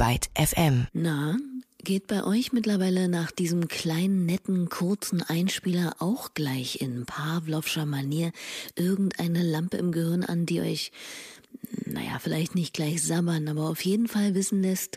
Byte 0.00 0.30
FM. 0.34 0.86
Na, 0.94 1.36
geht 1.84 2.06
bei 2.06 2.24
euch 2.24 2.54
mittlerweile 2.54 3.06
nach 3.06 3.30
diesem 3.30 3.68
kleinen, 3.68 4.24
netten, 4.24 4.70
kurzen 4.70 5.22
Einspieler 5.22 5.96
auch 5.98 6.32
gleich 6.32 6.80
in 6.80 7.04
Pavlovscher 7.04 7.84
Manier 7.84 8.32
irgendeine 8.76 9.42
Lampe 9.42 9.76
im 9.76 9.92
Gehirn 9.92 10.24
an, 10.24 10.46
die 10.46 10.62
euch, 10.62 10.90
naja, 11.84 12.18
vielleicht 12.18 12.54
nicht 12.54 12.72
gleich 12.72 13.02
sabbern, 13.02 13.46
aber 13.46 13.68
auf 13.68 13.84
jeden 13.84 14.08
Fall 14.08 14.34
wissen 14.34 14.62
lässt, 14.62 14.96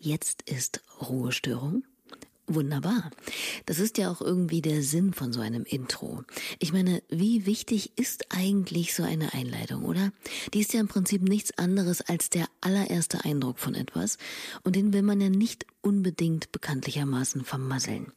jetzt 0.00 0.42
ist 0.50 0.80
Ruhestörung? 1.00 1.84
Wunderbar. 2.52 3.12
Das 3.66 3.78
ist 3.78 3.96
ja 3.96 4.10
auch 4.10 4.20
irgendwie 4.20 4.60
der 4.60 4.82
Sinn 4.82 5.12
von 5.12 5.32
so 5.32 5.40
einem 5.40 5.62
Intro. 5.62 6.24
Ich 6.58 6.72
meine, 6.72 7.00
wie 7.08 7.46
wichtig 7.46 7.92
ist 7.94 8.26
eigentlich 8.30 8.92
so 8.92 9.04
eine 9.04 9.34
Einleitung, 9.34 9.84
oder? 9.84 10.10
Die 10.52 10.60
ist 10.60 10.72
ja 10.72 10.80
im 10.80 10.88
Prinzip 10.88 11.22
nichts 11.22 11.56
anderes 11.58 12.00
als 12.00 12.28
der 12.28 12.46
allererste 12.60 13.24
Eindruck 13.24 13.60
von 13.60 13.76
etwas 13.76 14.18
und 14.64 14.74
den 14.74 14.92
will 14.92 15.02
man 15.02 15.20
ja 15.20 15.28
nicht 15.28 15.64
unbedingt 15.80 16.50
bekanntlichermaßen 16.50 17.44
vermasseln. 17.44 18.10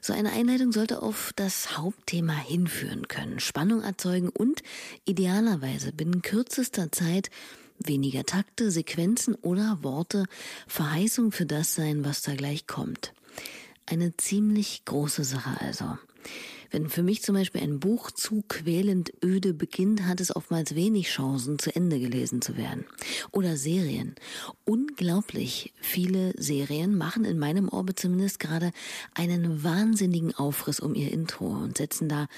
So 0.00 0.14
eine 0.14 0.32
Einleitung 0.32 0.72
sollte 0.72 1.02
auf 1.02 1.32
das 1.36 1.76
Hauptthema 1.76 2.38
hinführen 2.38 3.08
können, 3.08 3.40
Spannung 3.40 3.82
erzeugen 3.82 4.30
und 4.30 4.62
idealerweise 5.04 5.92
binnen 5.92 6.22
kürzester 6.22 6.90
Zeit 6.92 7.28
weniger 7.78 8.24
Takte, 8.24 8.70
Sequenzen 8.70 9.34
oder 9.34 9.80
Worte 9.82 10.24
Verheißung 10.66 11.30
für 11.30 11.44
das 11.44 11.74
sein, 11.74 12.06
was 12.06 12.22
da 12.22 12.34
gleich 12.34 12.66
kommt. 12.66 13.12
Eine 13.86 14.16
ziemlich 14.16 14.84
große 14.84 15.24
Sache 15.24 15.60
also. 15.60 15.98
Wenn 16.70 16.88
für 16.88 17.02
mich 17.02 17.22
zum 17.22 17.34
Beispiel 17.34 17.62
ein 17.62 17.80
Buch 17.80 18.12
zu 18.12 18.44
quälend 18.46 19.12
öde 19.24 19.54
beginnt, 19.54 20.06
hat 20.06 20.20
es 20.20 20.34
oftmals 20.34 20.76
wenig 20.76 21.08
Chancen, 21.08 21.58
zu 21.58 21.74
Ende 21.74 21.98
gelesen 21.98 22.42
zu 22.42 22.56
werden. 22.56 22.84
Oder 23.32 23.56
Serien. 23.56 24.14
Unglaublich 24.64 25.72
viele 25.80 26.32
Serien 26.40 26.96
machen 26.96 27.24
in 27.24 27.40
meinem 27.40 27.68
Orbit 27.68 27.98
zumindest 27.98 28.38
gerade 28.38 28.70
einen 29.14 29.64
wahnsinnigen 29.64 30.32
Aufriss 30.34 30.78
um 30.78 30.94
ihr 30.94 31.12
Intro 31.12 31.48
und 31.48 31.76
setzen 31.76 32.08
da, 32.08 32.28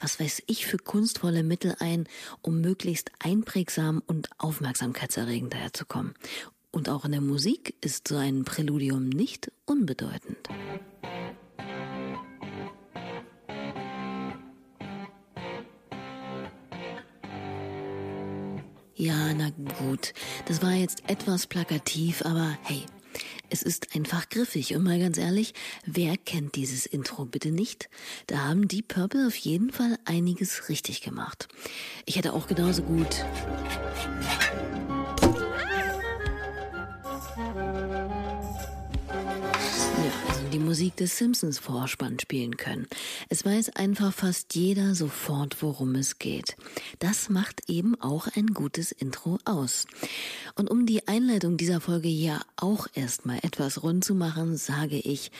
was 0.00 0.20
weiß 0.20 0.42
ich, 0.46 0.66
für 0.66 0.78
kunstvolle 0.78 1.42
Mittel 1.42 1.74
ein, 1.78 2.06
um 2.42 2.60
möglichst 2.60 3.10
einprägsam 3.20 4.02
und 4.06 4.28
aufmerksamkeitserregend 4.36 5.54
daherzukommen. 5.54 6.14
Und 6.78 6.88
auch 6.88 7.04
in 7.04 7.10
der 7.10 7.20
Musik 7.20 7.74
ist 7.80 8.06
so 8.06 8.16
ein 8.16 8.44
Präludium 8.44 9.08
nicht 9.08 9.50
unbedeutend. 9.66 10.48
Ja, 18.94 19.34
na 19.34 19.50
gut. 19.80 20.14
Das 20.46 20.62
war 20.62 20.70
jetzt 20.70 21.02
etwas 21.08 21.48
plakativ, 21.48 22.24
aber 22.24 22.56
hey, 22.62 22.84
es 23.50 23.64
ist 23.64 23.96
einfach 23.96 24.28
griffig. 24.28 24.76
Und 24.76 24.84
mal 24.84 25.00
ganz 25.00 25.18
ehrlich, 25.18 25.54
wer 25.84 26.16
kennt 26.16 26.54
dieses 26.54 26.86
Intro 26.86 27.24
bitte 27.24 27.50
nicht? 27.50 27.90
Da 28.28 28.44
haben 28.44 28.68
die 28.68 28.82
Purple 28.82 29.26
auf 29.26 29.34
jeden 29.34 29.72
Fall 29.72 29.98
einiges 30.04 30.68
richtig 30.68 31.02
gemacht. 31.02 31.48
Ich 32.06 32.14
hätte 32.14 32.34
auch 32.34 32.46
genauso 32.46 32.82
gut 32.82 33.24
die 40.48 40.58
Musik 40.58 40.96
des 40.96 41.18
Simpsons 41.18 41.58
Vorspann 41.58 42.18
spielen 42.18 42.56
können. 42.56 42.86
Es 43.28 43.44
weiß 43.44 43.76
einfach 43.76 44.12
fast 44.12 44.54
jeder 44.54 44.94
sofort, 44.94 45.60
worum 45.62 45.94
es 45.94 46.18
geht. 46.18 46.56
Das 47.00 47.28
macht 47.28 47.68
eben 47.68 48.00
auch 48.00 48.28
ein 48.34 48.46
gutes 48.48 48.92
Intro 48.92 49.38
aus. 49.44 49.86
Und 50.54 50.70
um 50.70 50.86
die 50.86 51.06
Einleitung 51.06 51.56
dieser 51.58 51.80
Folge 51.80 52.08
ja 52.08 52.40
auch 52.56 52.86
erstmal 52.94 53.38
etwas 53.42 53.82
rund 53.82 54.04
zu 54.04 54.14
machen, 54.14 54.56
sage 54.56 54.96
ich 54.96 55.30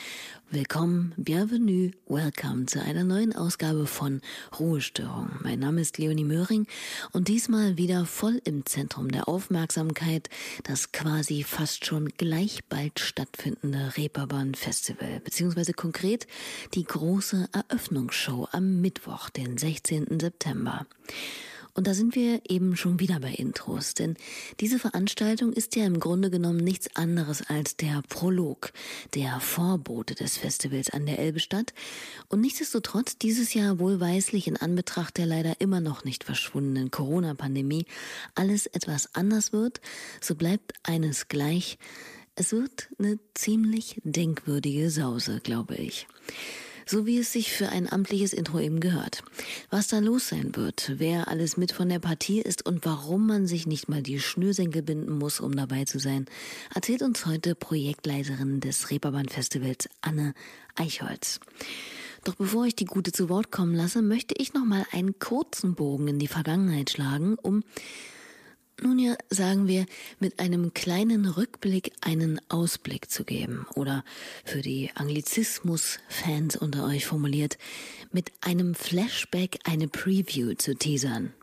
Willkommen, 0.51 1.13
bienvenue, 1.15 1.91
welcome 2.07 2.65
zu 2.65 2.81
einer 2.81 3.03
neuen 3.03 3.35
Ausgabe 3.35 3.85
von 3.85 4.19
Ruhestörung. 4.59 5.29
Mein 5.43 5.59
Name 5.59 5.79
ist 5.79 5.99
Leonie 5.99 6.23
Möhring 6.23 6.65
und 7.11 7.27
diesmal 7.27 7.77
wieder 7.77 8.07
voll 8.07 8.41
im 8.45 8.65
Zentrum 8.65 9.11
der 9.11 9.27
Aufmerksamkeit 9.29 10.27
das 10.63 10.91
quasi 10.91 11.43
fast 11.43 11.85
schon 11.85 12.09
gleich 12.17 12.63
bald 12.67 12.99
stattfindende 12.99 13.95
Reeperbahn 13.95 14.55
Festival, 14.55 14.98
beziehungsweise 15.23 15.73
konkret 15.73 16.27
die 16.73 16.83
große 16.83 17.49
Eröffnungsshow 17.51 18.47
am 18.51 18.81
Mittwoch, 18.81 19.29
den 19.29 19.57
16. 19.57 20.19
September. 20.19 20.85
Und 21.79 21.87
da 21.87 21.93
sind 21.93 22.15
wir 22.15 22.41
eben 22.49 22.75
schon 22.75 22.99
wieder 22.99 23.19
bei 23.19 23.31
Intros, 23.31 23.93
denn 23.93 24.17
diese 24.59 24.79
Veranstaltung 24.79 25.53
ist 25.53 25.77
ja 25.77 25.85
im 25.85 25.99
Grunde 25.99 26.29
genommen 26.29 26.59
nichts 26.59 26.93
anderes 26.95 27.41
als 27.47 27.77
der 27.77 28.01
Prolog, 28.09 28.73
der 29.13 29.39
Vorbote 29.39 30.15
des 30.15 30.37
Festivals 30.37 30.89
an 30.89 31.05
der 31.05 31.19
Elbestadt. 31.19 31.73
Und 32.27 32.41
nichtsdestotrotz 32.41 33.17
dieses 33.17 33.53
Jahr 33.53 33.79
wohlweislich 33.79 34.47
in 34.47 34.57
Anbetracht 34.57 35.17
der 35.17 35.25
leider 35.25 35.61
immer 35.61 35.79
noch 35.79 36.03
nicht 36.03 36.25
verschwundenen 36.25 36.91
Corona-Pandemie 36.91 37.85
alles 38.35 38.65
etwas 38.65 39.15
anders 39.15 39.53
wird, 39.53 39.79
so 40.19 40.35
bleibt 40.35 40.73
eines 40.83 41.27
gleich. 41.29 41.77
Es 42.39 42.53
wird 42.53 42.87
eine 42.97 43.19
ziemlich 43.33 43.99
denkwürdige 44.05 44.89
Sause, 44.89 45.41
glaube 45.43 45.75
ich 45.75 46.07
so 46.85 47.05
wie 47.05 47.19
es 47.19 47.31
sich 47.31 47.51
für 47.51 47.69
ein 47.69 47.91
amtliches 47.91 48.33
Intro 48.33 48.59
eben 48.59 48.79
gehört. 48.79 49.21
Was 49.69 49.89
da 49.89 49.99
los 49.99 50.29
sein 50.29 50.55
wird, 50.55 50.93
wer 50.97 51.27
alles 51.27 51.55
mit 51.55 51.71
von 51.71 51.87
der 51.87 51.99
Partie 51.99 52.41
ist 52.41 52.65
und 52.65 52.83
warum 52.83 53.27
man 53.27 53.45
sich 53.45 53.67
nicht 53.67 53.89
mal 53.89 54.01
die 54.01 54.19
Schnürsenkel 54.19 54.81
binden 54.81 55.19
muss, 55.19 55.39
um 55.39 55.55
dabei 55.55 55.85
zu 55.85 55.99
sein, 55.99 56.25
erzählt 56.73 57.03
uns 57.03 57.27
heute 57.27 57.53
Projektleiterin 57.53 58.59
des 58.59 58.89
Reeperbahn 58.89 59.29
Festivals 59.29 59.87
Anne 60.01 60.33
Eichholz. 60.75 61.39
Doch 62.23 62.33
bevor 62.33 62.65
ich 62.65 62.75
die 62.75 62.85
Gute 62.85 63.11
zu 63.11 63.29
Wort 63.29 63.51
kommen 63.51 63.75
lasse, 63.75 64.01
möchte 64.01 64.33
ich 64.39 64.53
noch 64.55 64.65
mal 64.65 64.83
einen 64.91 65.19
kurzen 65.19 65.75
Bogen 65.75 66.07
in 66.07 66.17
die 66.17 66.27
Vergangenheit 66.27 66.89
schlagen, 66.89 67.35
um 67.35 67.63
nun 68.81 68.99
ja, 68.99 69.15
sagen 69.29 69.67
wir, 69.67 69.85
mit 70.19 70.39
einem 70.39 70.73
kleinen 70.73 71.25
Rückblick 71.25 71.91
einen 72.01 72.39
Ausblick 72.49 73.09
zu 73.09 73.23
geben 73.23 73.65
oder 73.75 74.03
für 74.45 74.61
die 74.61 74.91
Anglizismus-Fans 74.95 76.55
unter 76.55 76.85
euch 76.85 77.05
formuliert, 77.05 77.57
mit 78.11 78.31
einem 78.41 78.75
Flashback 78.75 79.59
eine 79.63 79.87
Preview 79.87 80.53
zu 80.55 80.75
teasern. 80.75 81.33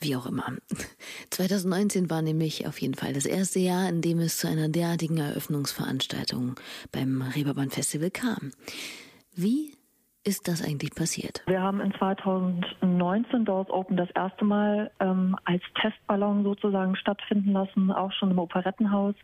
Wie 0.00 0.14
auch 0.14 0.26
immer. 0.26 0.56
2019 1.30 2.08
war 2.08 2.22
nämlich 2.22 2.66
auf 2.66 2.80
jeden 2.80 2.94
Fall 2.94 3.12
das 3.12 3.26
erste 3.26 3.58
Jahr, 3.58 3.88
in 3.88 4.00
dem 4.00 4.20
es 4.20 4.36
zu 4.36 4.46
einer 4.46 4.68
derartigen 4.68 5.18
Eröffnungsveranstaltung 5.18 6.54
beim 6.92 7.22
Reeperbahn 7.22 7.70
Festival 7.70 8.10
kam. 8.10 8.52
Wie 9.34 9.77
ist 10.24 10.48
das 10.48 10.62
eigentlich 10.62 10.94
passiert? 10.94 11.42
Wir 11.46 11.62
haben 11.62 11.80
in 11.80 11.92
2019 11.94 13.44
Doors 13.44 13.70
Open 13.70 13.96
das 13.96 14.10
erste 14.10 14.44
Mal 14.44 14.90
ähm, 15.00 15.36
als 15.44 15.62
Testballon 15.80 16.44
sozusagen 16.44 16.96
stattfinden 16.96 17.52
lassen, 17.52 17.90
auch 17.90 18.12
schon 18.12 18.30
im 18.30 18.38
Operettenhaus. 18.38 19.14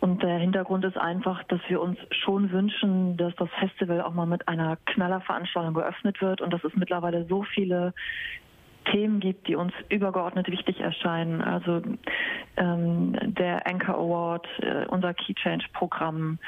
Und 0.00 0.22
der 0.22 0.38
Hintergrund 0.38 0.84
ist 0.84 0.98
einfach, 0.98 1.42
dass 1.44 1.60
wir 1.68 1.80
uns 1.80 1.98
schon 2.10 2.50
wünschen, 2.50 3.16
dass 3.16 3.34
das 3.36 3.48
Festival 3.58 4.02
auch 4.02 4.12
mal 4.12 4.26
mit 4.26 4.46
einer 4.48 4.76
Knallerveranstaltung 4.84 5.74
geöffnet 5.74 6.20
wird 6.20 6.40
und 6.42 6.52
dass 6.52 6.62
es 6.62 6.74
mittlerweile 6.74 7.24
so 7.26 7.42
viele 7.42 7.94
Themen 8.92 9.20
gibt, 9.20 9.48
die 9.48 9.56
uns 9.56 9.72
übergeordnet 9.88 10.50
wichtig 10.50 10.80
erscheinen. 10.80 11.40
Also 11.40 11.80
ähm, 12.56 13.16
der 13.34 13.66
Anchor 13.66 13.96
Award, 13.96 14.46
äh, 14.60 14.84
unser 14.88 15.14
Key 15.14 15.34
Change 15.34 15.64
Programm, 15.72 16.38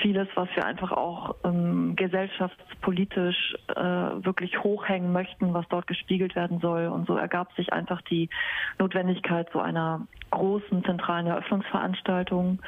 vieles, 0.00 0.28
was 0.34 0.48
wir 0.54 0.64
einfach 0.64 0.92
auch 0.92 1.36
ähm, 1.44 1.94
gesellschaftspolitisch 1.96 3.54
äh, 3.68 3.82
wirklich 3.82 4.58
hochhängen 4.62 5.12
möchten, 5.12 5.52
was 5.52 5.66
dort 5.68 5.86
gespiegelt 5.86 6.34
werden 6.34 6.60
soll. 6.60 6.86
Und 6.86 7.06
so 7.06 7.16
ergab 7.16 7.54
sich 7.56 7.72
einfach 7.72 8.00
die 8.02 8.30
Notwendigkeit 8.78 9.48
so 9.52 9.60
einer 9.60 10.06
großen 10.30 10.82
zentralen 10.84 11.26
Eröffnungsveranstaltung. 11.26 12.60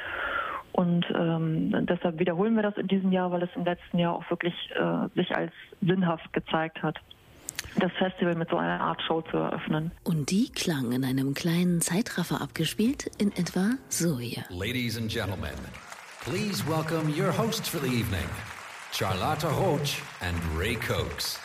Und 0.71 1.05
ähm, 1.15 1.85
deshalb 1.85 2.19
wiederholen 2.19 2.55
wir 2.55 2.63
das 2.63 2.77
in 2.77 2.87
diesem 2.87 3.11
Jahr, 3.11 3.31
weil 3.31 3.43
es 3.43 3.49
im 3.55 3.63
letzten 3.63 3.99
Jahr 3.99 4.13
auch 4.13 4.29
wirklich 4.29 4.53
äh, 4.75 5.07
sich 5.15 5.35
als 5.35 5.51
sinnhaft 5.81 6.31
gezeigt 6.33 6.81
hat 6.83 6.99
das 7.77 7.91
Festival 7.93 8.35
mit 8.35 8.49
so 8.49 8.57
einer 8.57 8.79
Art 8.79 9.01
Show 9.01 9.21
zu 9.21 9.37
eröffnen. 9.37 9.91
Und 10.03 10.29
die 10.29 10.49
klang 10.49 10.91
in 10.91 11.03
einem 11.03 11.33
kleinen 11.33 11.81
Zeitraffer 11.81 12.41
abgespielt, 12.41 13.09
in 13.17 13.31
etwa 13.31 13.71
so 13.89 14.19
hier. 14.19 14.43
Ladies 14.49 14.97
and 14.97 15.11
Gentlemen, 15.11 15.49
please 16.23 16.65
welcome 16.65 17.09
your 17.09 17.33
hosts 17.33 17.67
for 17.67 17.79
the 17.79 17.87
evening. 17.87 18.23
Charlotta 18.93 19.47
Roach 19.47 20.01
and 20.21 20.41
Ray 20.55 20.75
Cokes. 20.75 21.37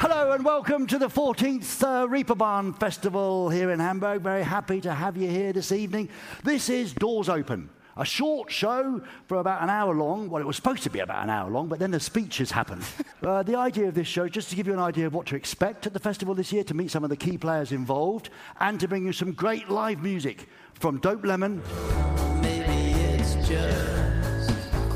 Hello 0.00 0.32
and 0.32 0.44
welcome 0.44 0.88
to 0.88 0.98
the 0.98 1.06
14th 1.06 1.84
uh, 1.84 2.08
Reeperbahn 2.08 2.76
Festival 2.80 3.50
here 3.50 3.70
in 3.70 3.78
Hamburg. 3.78 4.22
Very 4.22 4.42
happy 4.42 4.80
to 4.80 4.92
have 4.92 5.16
you 5.16 5.28
here 5.28 5.52
this 5.52 5.70
evening. 5.70 6.08
This 6.42 6.68
is 6.68 6.92
Doors 6.92 7.28
Open. 7.28 7.70
A 7.96 8.04
short 8.04 8.50
show 8.50 9.00
for 9.28 9.36
about 9.36 9.62
an 9.62 9.70
hour 9.70 9.94
long. 9.94 10.28
Well, 10.28 10.42
it 10.42 10.46
was 10.46 10.56
supposed 10.56 10.82
to 10.82 10.90
be 10.90 10.98
about 10.98 11.22
an 11.22 11.30
hour 11.30 11.48
long, 11.48 11.68
but 11.68 11.78
then 11.78 11.92
the 11.92 12.00
speeches 12.00 12.50
happened. 12.50 12.82
uh, 13.22 13.44
the 13.44 13.56
idea 13.56 13.86
of 13.86 13.94
this 13.94 14.08
show, 14.08 14.24
is 14.24 14.32
just 14.32 14.50
to 14.50 14.56
give 14.56 14.66
you 14.66 14.72
an 14.72 14.80
idea 14.80 15.06
of 15.06 15.14
what 15.14 15.26
to 15.26 15.36
expect 15.36 15.86
at 15.86 15.92
the 15.92 16.00
festival 16.00 16.34
this 16.34 16.52
year, 16.52 16.64
to 16.64 16.74
meet 16.74 16.90
some 16.90 17.04
of 17.04 17.10
the 17.10 17.16
key 17.16 17.38
players 17.38 17.70
involved, 17.70 18.30
and 18.58 18.80
to 18.80 18.88
bring 18.88 19.06
you 19.06 19.12
some 19.12 19.30
great 19.30 19.68
live 19.68 20.02
music 20.02 20.48
from 20.74 20.98
Dope 20.98 21.24
Lemon. 21.24 21.62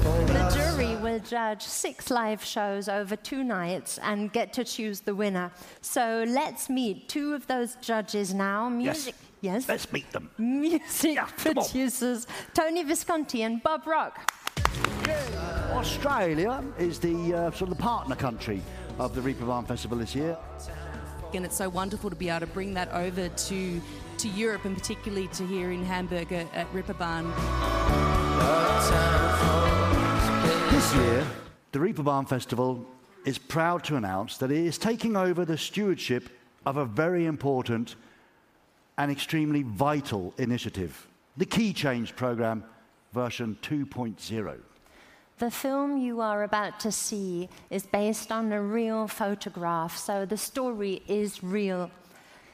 The 0.04 0.50
jury 0.54 0.96
will 0.96 1.18
judge 1.18 1.62
six 1.62 2.10
live 2.10 2.44
shows 2.44 2.90
over 2.90 3.16
two 3.16 3.42
nights 3.42 3.98
and 4.02 4.30
get 4.30 4.52
to 4.52 4.62
choose 4.62 5.00
the 5.00 5.14
winner. 5.14 5.50
So 5.80 6.26
let's 6.28 6.68
meet 6.68 7.08
two 7.08 7.32
of 7.32 7.46
those 7.46 7.76
judges 7.76 8.34
now. 8.34 8.68
Music. 8.68 9.14
Yes. 9.40 9.66
Let's 9.66 9.90
meet 9.92 10.10
them. 10.12 10.28
Music 10.36 11.14
Yeah, 11.14 11.26
producers 11.38 12.26
Tony 12.52 12.82
Visconti 12.82 13.42
and 13.44 13.62
Bob 13.62 13.86
Rock. 13.86 14.30
Australia 15.72 16.62
is 16.78 16.98
the 16.98 17.34
uh, 17.34 17.50
sort 17.52 17.70
of 17.70 17.76
the 17.78 17.82
partner 17.82 18.14
country 18.14 18.60
of 18.98 19.14
the 19.14 19.22
Reeperbahn 19.22 19.66
Festival 19.66 19.96
this 19.96 20.14
year. 20.14 20.36
and 21.32 21.46
it's 21.46 21.56
so 21.56 21.68
wonderful 21.70 22.10
to 22.10 22.16
be 22.16 22.28
able 22.28 22.40
to 22.40 22.46
bring 22.46 22.74
that 22.74 22.92
over 22.92 23.28
to 23.28 23.80
to 24.18 24.28
Europe 24.28 24.66
and 24.66 24.76
particularly 24.76 25.28
to 25.28 25.46
here 25.46 25.72
in 25.72 25.82
Hamburg 25.82 26.30
at, 26.32 26.46
at 26.54 26.70
Ripperbahn. 26.74 27.24
This 30.84 30.96
year, 30.96 31.26
the 31.72 31.78
Reeperbahn 31.78 32.28
Festival 32.28 32.84
is 33.25 33.38
proud 33.38 33.82
to 33.84 33.96
announce 33.96 34.36
that 34.36 34.50
it 34.50 34.66
is 34.66 34.76
taking 34.76 35.16
over 35.16 35.46
the 35.46 35.56
stewardship 35.56 36.28
of 36.66 36.76
a 36.76 36.84
very 36.84 37.25
important 37.25 37.96
and 38.98 39.10
extremely 39.10 39.62
vital 39.62 40.34
initiative, 40.36 41.08
the 41.38 41.46
Key 41.46 41.72
Change 41.72 42.14
Programme 42.14 42.64
version 43.14 43.56
2.0. 43.62 44.58
The 45.38 45.50
film 45.50 45.96
you 45.96 46.20
are 46.20 46.42
about 46.42 46.78
to 46.81 46.92
see 46.92 47.48
is 47.70 47.86
based 47.86 48.31
on 48.31 48.52
a 48.52 48.60
real 48.60 49.08
photograph, 49.08 49.96
so 49.96 50.26
the 50.26 50.36
story 50.36 51.00
is 51.08 51.42
real. 51.42 51.90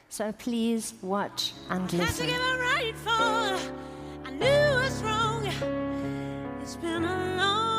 So 0.07 0.31
please 0.31 0.93
watch 1.01 1.51
and 1.69 1.81
Had 1.81 1.89
to 1.89 1.97
listen. 1.97 2.27
give 2.27 2.41
a 2.41 2.57
right 2.59 2.95
for. 2.95 3.09
I 4.25 4.31
knew 4.31 4.45
it 4.45 4.75
was 4.83 5.03
wrong. 5.03 5.45
It's 6.61 6.77
been 6.77 7.03
a 7.03 7.35
long, 7.37 7.70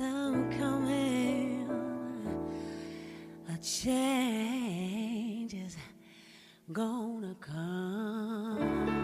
long 0.00 0.50
time 0.52 0.58
coming. 0.58 1.68
A 3.48 3.56
change 3.58 5.54
is 5.54 5.76
gonna 6.72 7.34
come. 7.40 9.02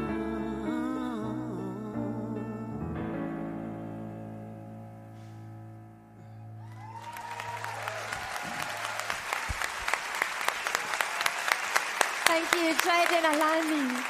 Thank 12.26 12.54
you, 12.54 12.74
Jaden 12.74 13.34
Alani. 13.34 14.04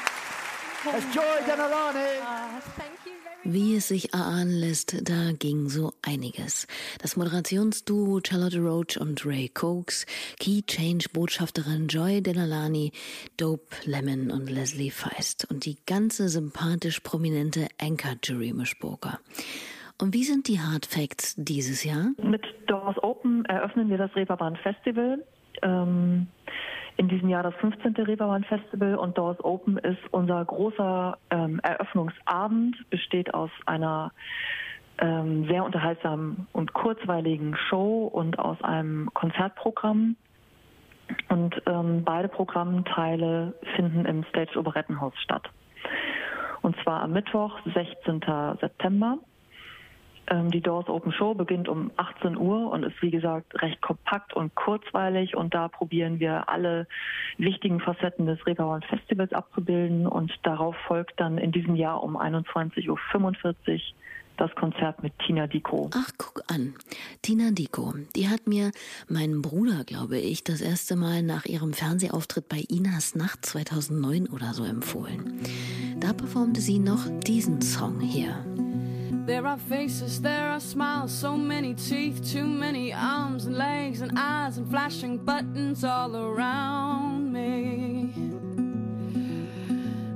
That's 0.84 1.04
Joy 1.14 1.38
Denalani. 1.42 2.20
Uh, 2.22 2.60
thank 2.60 2.68
you 2.68 2.72
very 2.76 2.87
Wie 3.50 3.76
es 3.76 3.88
sich 3.88 4.12
erahnen 4.12 4.60
lässt, 4.60 5.08
da 5.08 5.32
ging 5.32 5.70
so 5.70 5.92
einiges. 6.06 6.66
Das 7.00 7.16
Moderationsduo 7.16 8.20
Charlotte 8.22 8.58
Roach 8.58 9.00
und 9.00 9.24
Ray 9.24 9.48
Cokes, 9.48 10.04
Key 10.38 10.60
Change 10.66 11.06
Botschafterin 11.14 11.88
Joy 11.88 12.20
Delalani, 12.20 12.92
Dope 13.38 13.74
Lemon 13.86 14.30
und 14.30 14.50
Leslie 14.50 14.90
Feist 14.90 15.50
und 15.50 15.64
die 15.64 15.78
ganze 15.86 16.28
sympathisch 16.28 17.00
prominente 17.00 17.68
Anchor 17.80 18.16
Jury 18.22 18.52
Mischpoker. 18.52 19.18
Und 19.98 20.12
wie 20.12 20.24
sind 20.24 20.46
die 20.46 20.60
Hard 20.60 20.84
Facts 20.84 21.34
dieses 21.38 21.84
Jahr? 21.84 22.10
Mit 22.22 22.44
Doors 22.66 23.02
Open 23.02 23.46
eröffnen 23.46 23.88
wir 23.88 23.96
das 23.96 24.14
Reeperbahn 24.14 24.56
Festival. 24.56 25.24
Ähm, 25.62 26.26
in 26.98 27.08
diesem 27.08 27.28
Jahr 27.28 27.44
das 27.44 27.54
15. 27.56 27.94
Reeperbahn 27.94 28.44
Festival 28.44 28.96
und 28.96 29.16
Doors 29.16 29.42
Open 29.44 29.78
ist 29.78 30.00
unser 30.10 30.44
großer 30.44 31.16
ähm, 31.30 31.60
Eröffnungsabend, 31.60 32.76
besteht 32.90 33.32
aus 33.32 33.50
einer 33.66 34.10
ähm, 34.98 35.46
sehr 35.46 35.64
unterhaltsamen 35.64 36.48
und 36.52 36.72
kurzweiligen 36.74 37.56
Show 37.68 38.10
und 38.12 38.40
aus 38.40 38.60
einem 38.62 39.08
Konzertprogramm. 39.14 40.16
Und 41.28 41.62
ähm, 41.66 42.02
beide 42.04 42.28
Programmteile 42.28 43.54
finden 43.76 44.04
im 44.04 44.24
Stage 44.24 44.58
Operettenhaus 44.58 45.14
statt. 45.22 45.48
Und 46.62 46.76
zwar 46.82 47.02
am 47.02 47.12
Mittwoch, 47.12 47.60
16. 47.72 48.20
September. 48.60 49.18
Ähm, 50.30 50.50
die 50.50 50.60
Doors 50.60 50.88
Open 50.88 51.12
Show 51.12 51.34
beginnt 51.34 51.68
um 51.68 51.90
18 51.96 52.36
Uhr 52.36 52.70
und 52.70 52.82
ist 52.82 53.00
wie 53.00 53.10
gesagt 53.10 53.60
recht 53.62 53.80
kompakt 53.80 54.34
und 54.34 54.54
kurzweilig 54.54 55.34
und 55.34 55.54
da 55.54 55.68
probieren 55.68 56.20
wir 56.20 56.48
alle 56.48 56.86
wichtigen 57.38 57.80
Facetten 57.80 58.26
des 58.26 58.44
Reeperbahn 58.46 58.82
Festivals 58.82 59.32
abzubilden 59.32 60.06
und 60.06 60.32
darauf 60.42 60.76
folgt 60.86 61.18
dann 61.18 61.38
in 61.38 61.52
diesem 61.52 61.76
Jahr 61.76 62.02
um 62.02 62.16
21.45 62.16 62.88
Uhr 62.88 62.98
das 64.36 64.54
Konzert 64.54 65.02
mit 65.02 65.12
Tina 65.18 65.46
Diko. 65.46 65.90
Ach, 65.94 66.10
guck 66.16 66.42
an. 66.46 66.74
Tina 67.22 67.50
Diko, 67.50 67.94
die 68.14 68.28
hat 68.28 68.46
mir 68.46 68.70
meinen 69.08 69.42
Bruder, 69.42 69.82
glaube 69.84 70.18
ich, 70.18 70.44
das 70.44 70.60
erste 70.60 70.94
Mal 70.94 71.22
nach 71.22 71.44
ihrem 71.44 71.72
Fernsehauftritt 71.72 72.48
bei 72.48 72.62
Inas 72.68 73.16
Nacht 73.16 73.44
2009 73.44 74.28
oder 74.28 74.54
so 74.54 74.64
empfohlen. 74.64 75.40
Da 75.98 76.12
performte 76.12 76.60
sie 76.60 76.78
noch 76.78 77.08
diesen 77.24 77.60
Song 77.60 77.98
hier. 77.98 78.36
There 79.28 79.46
are 79.46 79.58
faces, 79.58 80.22
there 80.22 80.48
are 80.48 80.58
smiles, 80.58 81.12
so 81.12 81.36
many 81.36 81.74
teeth, 81.74 82.32
too 82.32 82.46
many 82.46 82.94
arms 82.94 83.44
and 83.44 83.58
legs 83.58 84.00
and 84.00 84.10
eyes 84.16 84.56
and 84.56 84.66
flashing 84.70 85.18
buttons 85.18 85.84
all 85.84 86.16
around 86.16 87.30
me. 87.30 88.10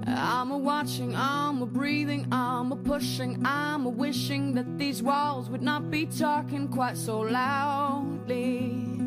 I'm 0.06 0.50
a 0.50 0.56
watching, 0.56 1.14
I'm 1.14 1.60
a 1.60 1.66
breathing, 1.66 2.26
I'm 2.32 2.72
a 2.72 2.76
pushing, 2.76 3.42
I'm 3.44 3.84
a 3.84 3.90
wishing 3.90 4.54
that 4.54 4.78
these 4.78 5.02
walls 5.02 5.50
would 5.50 5.60
not 5.60 5.90
be 5.90 6.06
talking 6.06 6.66
quite 6.68 6.96
so 6.96 7.20
loudly. 7.20 8.98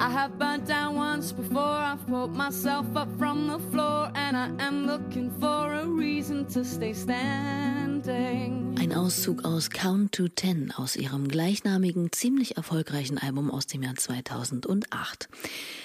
I 0.00 0.10
have 0.10 0.36
burnt 0.36 0.66
down 0.66 0.87
once 1.28 1.48
before, 1.48 1.60
I've 1.60 2.06
pulled 2.06 2.34
myself 2.34 2.86
up 2.96 3.08
from 3.18 3.48
the 3.48 3.58
floor, 3.70 4.10
and 4.14 4.36
I 4.36 4.48
am 4.64 4.86
looking 4.86 5.30
for 5.40 5.72
a 5.72 5.86
reason 5.86 6.46
to 6.48 6.64
stay 6.64 6.94
standing. 6.94 8.74
Ein 8.78 8.92
Auszug 8.92 9.44
aus 9.44 9.70
Count 9.70 10.12
to 10.12 10.28
Ten 10.28 10.72
aus 10.76 10.96
ihrem 10.96 11.28
gleichnamigen, 11.28 12.12
ziemlich 12.12 12.56
erfolgreichen 12.56 13.18
Album 13.18 13.50
aus 13.50 13.66
dem 13.66 13.82
Jahr 13.82 13.96
2008. 13.96 15.28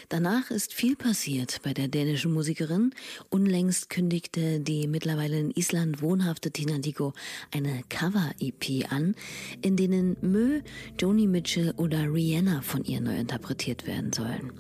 Danach 0.10 0.52
ist 0.52 0.74
viel 0.74 0.96
passiert 0.96 1.60
bei 1.64 1.74
der 1.74 1.88
dänischen 1.88 2.34
Musikerin. 2.34 2.94
Unlängst 3.30 3.90
kündigte 3.90 4.60
die 4.60 4.88
mittlerweile 4.88 5.40
in 5.40 5.52
Island 5.52 6.02
wohnhafte 6.02 6.52
Tina 6.52 6.78
Diko 6.78 7.14
eine 7.52 7.82
Cover-EP 7.90 8.92
an, 8.92 9.16
in 9.62 9.76
denen 9.76 10.16
Mö, 10.22 10.62
Joni 11.00 11.28
Mitchell 11.28 11.74
oder 11.78 12.14
Rihanna 12.14 12.62
von 12.62 12.84
ihr 12.84 13.02
neu 13.02 13.18
interpretiert 13.18 13.88
werden 13.88 14.14
sollen. 14.14 14.52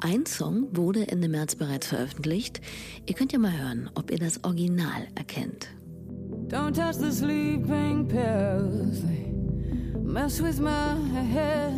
Ein 0.00 0.26
Song 0.26 0.68
wurde 0.72 1.08
Ende 1.08 1.28
März 1.28 1.56
bereits 1.56 1.88
veröffentlicht. 1.88 2.60
Ihr 3.06 3.14
könnt 3.14 3.32
ja 3.32 3.38
mal 3.38 3.52
hören, 3.52 3.90
ob 3.96 4.12
ihr 4.12 4.18
das 4.18 4.44
Original 4.44 5.08
erkennt. 5.16 5.68
Don't 6.48 6.72
touch 6.72 6.96
the 6.96 7.10
sleeping 7.10 8.06
pills, 8.06 9.02
mess 10.02 10.40
with 10.40 10.60
my 10.60 10.94
head. 11.12 11.72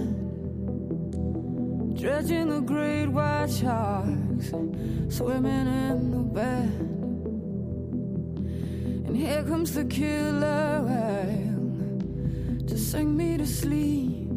Dredging 1.94 2.48
the 2.48 2.60
great 2.60 3.08
white 3.08 3.50
sharks, 3.50 4.52
swimming 5.08 5.66
in 5.66 6.10
the 6.12 6.22
bed. 6.22 6.70
And 9.06 9.16
here 9.16 9.42
comes 9.42 9.72
the 9.74 9.84
killer 9.84 10.82
whale 10.86 12.66
to 12.66 12.76
sing 12.78 13.16
me 13.16 13.38
to 13.38 13.46
sleep. 13.46 14.28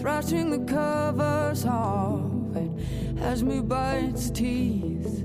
Thrashing 0.00 0.50
the 0.50 0.64
covers 1.62 1.66
off, 1.66 2.56
it 2.56 3.18
has 3.18 3.42
me 3.42 3.60
by 3.60 3.96
its 3.96 4.30
teeth. 4.30 5.24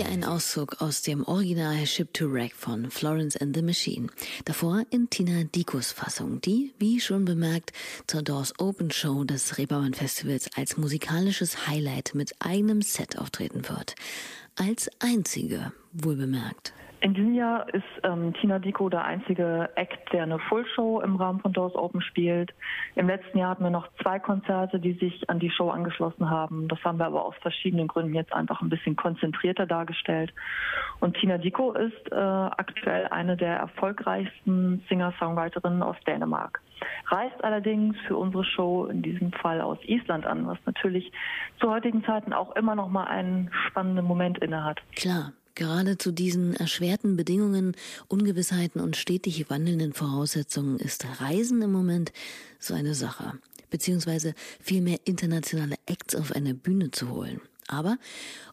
Hier 0.00 0.08
ein 0.08 0.24
Auszug 0.24 0.80
aus 0.80 1.02
dem 1.02 1.24
Original 1.26 1.84
Ship 1.84 2.10
to 2.14 2.32
Wreck 2.32 2.54
von 2.54 2.90
Florence 2.90 3.36
and 3.36 3.54
the 3.54 3.60
Machine. 3.60 4.06
Davor 4.46 4.86
in 4.88 5.10
Tina 5.10 5.44
Dikos 5.44 5.92
Fassung, 5.92 6.40
die, 6.40 6.72
wie 6.78 7.00
schon 7.00 7.26
bemerkt, 7.26 7.74
zur 8.06 8.22
Doors 8.22 8.54
Open 8.58 8.90
Show 8.90 9.24
des 9.24 9.58
Reeperbahn 9.58 9.92
Festivals 9.92 10.48
als 10.56 10.78
musikalisches 10.78 11.66
Highlight 11.66 12.14
mit 12.14 12.32
eigenem 12.38 12.80
Set 12.80 13.18
auftreten 13.18 13.68
wird. 13.68 13.94
Als 14.56 14.88
einzige, 15.00 15.70
wohl 15.92 16.16
bemerkt. 16.16 16.72
In 17.02 17.14
diesem 17.14 17.34
Jahr 17.34 17.72
ist 17.72 17.84
ähm, 18.02 18.34
Tina 18.34 18.58
Dico 18.58 18.90
der 18.90 19.04
einzige 19.04 19.70
Act, 19.74 20.12
der 20.12 20.24
eine 20.24 20.38
Full-Show 20.38 21.00
im 21.00 21.16
Rahmen 21.16 21.40
von 21.40 21.52
Doors 21.52 21.74
Open 21.74 22.02
spielt. 22.02 22.52
Im 22.94 23.06
letzten 23.06 23.38
Jahr 23.38 23.50
hatten 23.50 23.64
wir 23.64 23.70
noch 23.70 23.88
zwei 24.02 24.18
Konzerte, 24.18 24.78
die 24.78 24.92
sich 24.92 25.28
an 25.30 25.38
die 25.38 25.50
Show 25.50 25.70
angeschlossen 25.70 26.28
haben. 26.28 26.68
Das 26.68 26.78
haben 26.84 26.98
wir 26.98 27.06
aber 27.06 27.24
aus 27.24 27.34
verschiedenen 27.40 27.88
Gründen 27.88 28.14
jetzt 28.14 28.34
einfach 28.34 28.60
ein 28.60 28.68
bisschen 28.68 28.96
konzentrierter 28.96 29.64
dargestellt. 29.64 30.34
Und 31.00 31.16
Tina 31.16 31.38
Dico 31.38 31.72
ist 31.72 32.12
äh, 32.12 32.14
aktuell 32.14 33.06
eine 33.08 33.34
der 33.34 33.56
erfolgreichsten 33.56 34.84
Singer-Songwriterinnen 34.90 35.82
aus 35.82 35.96
Dänemark. 36.06 36.60
Reist 37.06 37.42
allerdings 37.42 37.96
für 38.06 38.16
unsere 38.16 38.44
Show 38.44 38.86
in 38.86 39.00
diesem 39.00 39.32
Fall 39.32 39.62
aus 39.62 39.78
Island 39.84 40.26
an, 40.26 40.46
was 40.46 40.58
natürlich 40.66 41.10
zu 41.60 41.70
heutigen 41.70 42.04
Zeiten 42.04 42.34
auch 42.34 42.54
immer 42.56 42.74
noch 42.74 42.88
mal 42.88 43.04
einen 43.04 43.50
spannenden 43.68 44.04
Moment 44.04 44.38
innehat. 44.38 44.80
Klar, 44.96 45.32
gerade 45.60 45.98
zu 45.98 46.10
diesen 46.10 46.54
erschwerten 46.54 47.16
Bedingungen, 47.16 47.76
Ungewissheiten 48.08 48.80
und 48.80 48.96
stetig 48.96 49.50
wandelnden 49.50 49.92
Voraussetzungen 49.92 50.78
ist 50.78 51.04
Reisen 51.20 51.60
im 51.60 51.70
Moment 51.70 52.12
so 52.58 52.72
eine 52.72 52.94
Sache. 52.94 53.34
Beziehungsweise 53.68 54.32
vielmehr 54.58 55.00
internationale 55.04 55.76
Acts 55.84 56.14
auf 56.14 56.32
eine 56.32 56.54
Bühne 56.54 56.92
zu 56.92 57.10
holen. 57.10 57.42
Aber, 57.70 57.98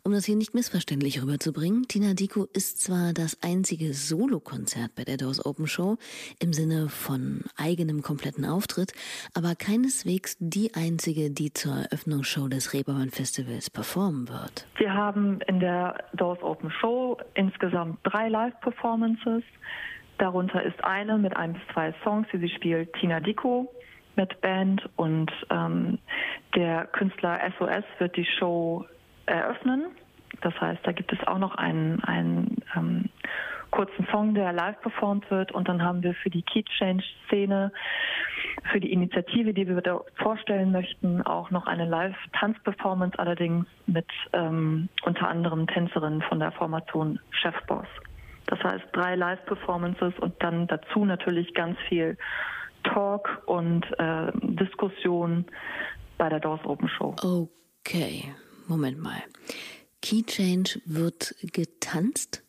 um 0.04 0.12
das 0.12 0.26
hier 0.26 0.36
nicht 0.36 0.54
missverständlich 0.54 1.22
rüberzubringen, 1.22 1.88
Tina 1.88 2.14
Dico 2.14 2.46
ist 2.54 2.82
zwar 2.82 3.14
das 3.14 3.42
einzige 3.42 3.94
Solokonzert 3.94 4.94
bei 4.96 5.04
der 5.04 5.18
Doors 5.18 5.44
Open 5.44 5.66
Show 5.66 5.98
im 6.40 6.54
Sinne 6.54 6.88
von 6.88 7.42
eigenem 7.58 8.04
kompletten 8.04 8.46
Auftritt, 8.46 8.94
aber 9.34 9.56
keineswegs 9.56 10.38
die 10.40 10.76
einzige, 10.76 11.32
die 11.32 11.52
zur 11.52 11.74
Eröffnungsshow 11.74 12.48
des 12.48 12.74
Reeperbahn 12.74 13.10
Festivals 13.10 13.72
performen 13.72 14.30
wird. 14.30 14.68
Wir 14.78 14.94
haben 14.94 15.40
in 15.48 15.60
der 15.60 15.96
Doors 16.14 16.42
Open 16.44 16.70
Show 16.70 17.18
insgesamt 17.34 18.00
drei 18.04 18.30
Live-Performances. 18.30 19.44
Darunter 20.20 20.62
ist 20.62 20.84
eine 20.84 21.18
mit 21.18 21.36
ein 21.36 21.54
bis 21.54 21.62
zwei 21.74 21.94
Songs, 22.04 22.28
die 22.32 22.38
sie 22.38 22.50
spielt, 22.50 22.94
Tina 22.94 23.20
Dico 23.20 23.74
mit 24.16 24.42
Band 24.42 24.90
und 24.96 25.32
ähm, 25.50 26.00
der 26.56 26.86
Künstler 26.88 27.40
SOS 27.58 27.86
wird 28.00 28.18
die 28.18 28.26
Show 28.26 28.86
eröffnen. 29.28 29.86
Das 30.42 30.60
heißt, 30.60 30.82
da 30.84 30.92
gibt 30.92 31.14
es 31.14 31.28
auch 31.28 31.38
noch 31.38 31.56
einen, 31.56 32.04
einen 32.04 32.58
ähm, 32.76 33.10
kurzen 33.72 34.08
Song, 34.12 34.34
der 34.34 34.54
live 34.54 34.80
performt 34.82 35.30
wird. 35.32 35.52
Und 35.52 35.68
dann 35.68 35.84
haben 35.84 36.04
wir 36.04 36.14
für 36.16 36.30
die 36.30 36.42
Key 36.42 36.64
Change 36.78 37.04
Szene, 37.28 37.72
für 38.72 38.80
die 38.80 38.92
Initiative, 38.92 39.54
die 39.54 39.68
wir 39.68 39.82
da 39.82 40.02
vorstellen 40.16 40.72
möchten, 40.72 41.22
auch 41.22 41.52
noch 41.52 41.68
eine 41.68 41.86
Live-Tanz-Performance, 41.86 43.18
allerdings 43.20 43.66
mit 43.86 44.08
ähm, 44.34 44.90
unter 45.04 45.28
anderem 45.28 45.68
Tänzerinnen 45.68 46.22
von 46.24 46.40
der 46.40 46.52
Formation 46.52 47.20
Chefboss. 47.32 47.88
Das 48.48 48.60
heißt, 48.64 48.86
drei 48.94 49.16
Live-Performances 49.16 50.14
und 50.20 50.42
dann 50.42 50.68
dazu 50.68 51.06
natürlich 51.06 51.54
ganz 51.54 51.78
viel 51.90 52.18
Talk 52.84 53.44
und 53.46 53.86
äh, 54.00 54.32
Diskussion 54.42 55.46
bei 56.18 56.30
der 56.30 56.40
Doors 56.40 56.64
Open 56.64 56.88
Show. 56.88 57.16
Okay, 57.82 58.34
Moment 58.68 59.02
mal. 59.02 59.24
Key 60.02 60.24
Change 60.24 60.82
wird 60.86 61.36
getanzt? 61.42 62.44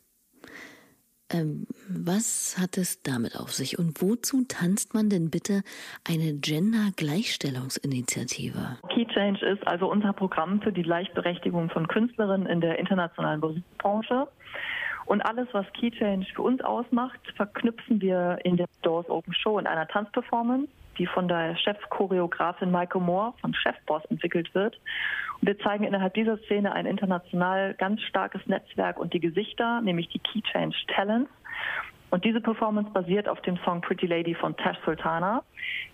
Ähm, 1.31 1.67
was 1.87 2.57
hat 2.59 2.75
es 2.77 3.03
damit 3.03 3.39
auf 3.39 3.53
sich 3.53 3.77
und 3.77 4.01
wozu 4.01 4.45
tanzt 4.47 4.95
man 4.95 5.09
denn 5.09 5.29
bitte 5.29 5.61
eine 6.07 6.33
Gender-Gleichstellungsinitiative? 6.33 8.77
Key 8.89 9.05
Change 9.05 9.45
ist 9.45 9.67
also 9.67 9.91
unser 9.91 10.13
Programm 10.13 10.59
für 10.61 10.71
die 10.71 10.81
Gleichberechtigung 10.81 11.69
von 11.69 11.87
Künstlerinnen 11.87 12.47
in 12.47 12.61
der 12.61 12.79
internationalen 12.79 13.41
Musikbranche. 13.41 14.27
Und 15.05 15.21
alles, 15.21 15.47
was 15.51 15.67
Key 15.73 15.91
Change 15.91 16.25
für 16.35 16.41
uns 16.41 16.61
ausmacht, 16.61 17.19
verknüpfen 17.35 18.01
wir 18.01 18.39
in 18.43 18.57
der 18.57 18.65
Doors 18.81 19.07
Open 19.09 19.33
Show 19.33 19.59
in 19.59 19.67
einer 19.67 19.87
Tanzperformance, 19.87 20.67
die 20.99 21.07
von 21.07 21.27
der 21.27 21.55
Chefchoreografin 21.57 22.71
Michael 22.71 23.01
Moore 23.01 23.33
von 23.41 23.53
Chefboss 23.55 24.05
entwickelt 24.05 24.53
wird. 24.53 24.79
Und 25.41 25.47
wir 25.47 25.57
zeigen 25.59 25.85
innerhalb 25.85 26.13
dieser 26.13 26.37
Szene 26.39 26.73
ein 26.73 26.85
international 26.85 27.73
ganz 27.73 28.01
starkes 28.01 28.45
Netzwerk 28.45 28.99
und 28.99 29.13
die 29.13 29.19
Gesichter, 29.19 29.81
nämlich 29.81 30.09
die 30.09 30.19
Key 30.19 30.41
Change 30.41 30.75
Talents. 30.93 31.31
Und 32.11 32.25
diese 32.25 32.41
Performance 32.41 32.91
basiert 32.91 33.29
auf 33.29 33.39
dem 33.41 33.57
Song 33.63 33.81
Pretty 33.81 34.07
Lady 34.07 34.33
von 34.33 34.55
Tash 34.57 34.77
Sultana, 34.83 35.43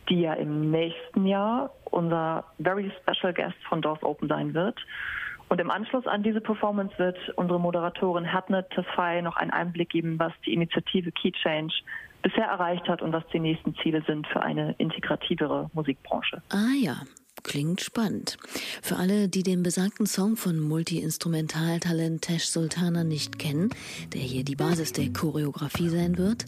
die 0.10 0.22
ja 0.22 0.34
im 0.34 0.72
nächsten 0.72 1.26
Jahr 1.26 1.72
unser 1.86 2.46
very 2.62 2.92
special 3.02 3.34
guest 3.34 3.58
von 3.68 3.82
Doors 3.82 4.02
Open 4.02 4.28
sein 4.28 4.54
wird. 4.54 4.80
Und 5.48 5.62
im 5.62 5.70
Anschluss 5.70 6.08
an 6.08 6.24
diese 6.24 6.42
Performance 6.42 6.98
wird 6.98 7.18
unsere 7.36 7.60
Moderatorin 7.60 8.32
Hatnet 8.32 8.70
Tesfaye 8.72 9.22
noch 9.22 9.36
einen 9.36 9.52
Einblick 9.52 9.90
geben, 9.90 10.18
was 10.18 10.34
die 10.46 10.54
Initiative 10.54 11.12
Key 11.12 11.32
Change 11.32 11.74
bisher 12.26 12.46
erreicht 12.46 12.90
hat 12.90 13.04
und 13.04 13.14
was 13.14 13.24
die 13.32 13.40
nächsten 13.40 13.76
Ziele 13.76 14.04
sind 14.08 14.26
für 14.26 14.42
eine 14.42 14.74
integrativere 14.80 15.70
Musikbranche. 15.74 16.42
Ah 16.50 16.74
ja, 16.82 17.04
klingt 17.44 17.82
spannend. 17.82 18.38
Für 18.82 18.96
alle, 18.96 19.30
die 19.30 19.44
den 19.44 19.62
besagten 19.62 20.08
Song 20.08 20.36
von 20.36 20.60
Multi-Instrumentaltalent 20.60 22.24
Tesh 22.24 22.46
Sultana 22.46 23.04
nicht 23.04 23.38
kennen, 23.38 23.70
der 24.14 24.22
hier 24.22 24.44
die 24.44 24.56
Basis 24.56 24.92
der 24.92 25.14
Choreografie 25.14 25.90
sein 25.90 26.18
wird, 26.18 26.46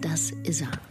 das 0.00 0.30
ist 0.30 0.62
er. 0.62 0.89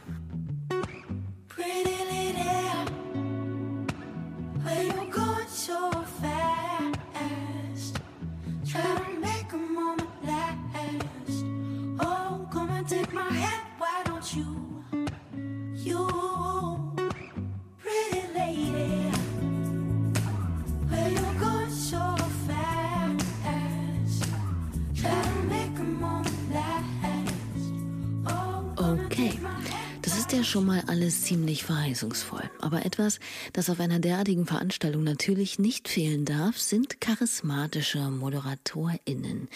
Ziemlich 31.59 31.63
verheißungsvoll. 31.63 32.49
Aber 32.59 32.85
etwas, 32.85 33.19
das 33.53 33.69
auf 33.69 33.79
einer 33.79 33.99
derartigen 33.99 34.45
Veranstaltung 34.45 35.03
natürlich 35.03 35.59
nicht 35.59 35.87
fehlen 35.87 36.25
darf, 36.25 36.57
sind 36.57 37.01
charismatische 37.01 38.09
ModeratorInnen, 38.09 39.49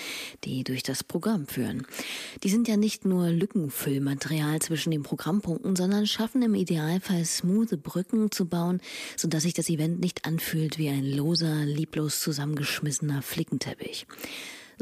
die 0.43 0.63
durch 0.63 0.83
das 0.83 1.03
Programm 1.03 1.48
führen. 1.48 1.86
Die 2.43 2.50
sind 2.50 2.67
ja 2.67 2.77
nicht 2.77 3.05
nur 3.05 3.29
Lückenfüllmaterial 3.29 4.60
zwischen 4.60 4.91
den 4.91 5.03
Programmpunkten, 5.03 5.75
sondern 5.75 6.07
schaffen 6.07 6.41
im 6.41 6.55
Idealfall 6.55 7.25
smooth 7.25 7.81
Brücken 7.81 8.31
zu 8.31 8.45
bauen, 8.45 8.81
sodass 9.15 9.43
sich 9.43 9.53
das 9.53 9.69
Event 9.69 10.00
nicht 10.00 10.25
anfühlt 10.25 10.77
wie 10.77 10.89
ein 10.89 11.05
loser, 11.05 11.65
lieblos 11.65 12.19
zusammengeschmissener 12.22 13.22
Flickenteppich. 13.22 14.05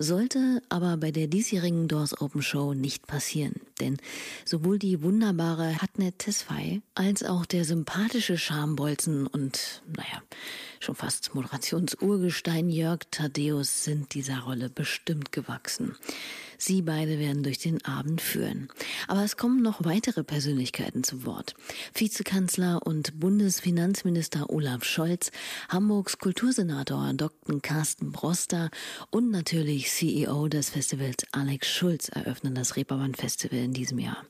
Sollte 0.01 0.63
aber 0.67 0.97
bei 0.97 1.11
der 1.11 1.27
diesjährigen 1.27 1.87
Doors 1.87 2.19
Open 2.19 2.41
Show 2.41 2.73
nicht 2.73 3.05
passieren. 3.05 3.53
Denn 3.79 3.97
sowohl 4.45 4.79
die 4.79 5.03
wunderbare 5.03 5.79
Hatnet 5.79 6.17
Tesfaye 6.17 6.81
als 6.95 7.21
auch 7.21 7.45
der 7.45 7.65
sympathische 7.65 8.39
Schambolzen 8.39 9.27
und, 9.27 9.83
naja, 9.95 10.23
schon 10.79 10.95
fast 10.95 11.35
Moderationsurgestein 11.35 12.71
Jörg 12.71 13.01
Thaddeus 13.11 13.83
sind 13.83 14.15
dieser 14.15 14.39
Rolle 14.39 14.71
bestimmt 14.71 15.31
gewachsen. 15.31 15.95
Sie 16.61 16.83
beide 16.83 17.17
werden 17.17 17.41
durch 17.41 17.57
den 17.57 17.83
Abend 17.85 18.21
führen. 18.21 18.69
Aber 19.07 19.23
es 19.23 19.35
kommen 19.35 19.63
noch 19.63 19.83
weitere 19.83 20.23
Persönlichkeiten 20.23 21.03
zu 21.03 21.25
Wort. 21.25 21.55
Vizekanzler 21.95 22.85
und 22.85 23.19
Bundesfinanzminister 23.19 24.47
Olaf 24.51 24.83
Scholz, 24.83 25.31
Hamburgs 25.69 26.19
Kultursenator 26.19 27.13
Dr. 27.13 27.59
Carsten 27.63 28.11
Broster 28.11 28.69
und 29.09 29.31
natürlich 29.31 29.89
CEO 29.89 30.49
des 30.49 30.69
Festivals 30.69 31.25
Alex 31.31 31.67
Schulz 31.67 32.09
eröffnen 32.09 32.53
das 32.53 32.75
Reeperbahn 32.75 33.15
Festival 33.15 33.57
in 33.57 33.73
diesem 33.73 33.97
Jahr. 33.97 34.23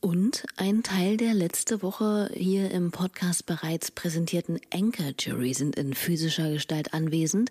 Und 0.00 0.44
ein 0.56 0.84
Teil 0.84 1.16
der 1.16 1.34
letzte 1.34 1.82
Woche 1.82 2.30
hier 2.32 2.70
im 2.70 2.92
Podcast 2.92 3.46
bereits 3.46 3.90
präsentierten 3.90 4.60
Anchor 4.72 5.12
Jury 5.18 5.54
sind 5.54 5.74
in 5.74 5.92
physischer 5.92 6.52
Gestalt 6.52 6.94
anwesend. 6.94 7.50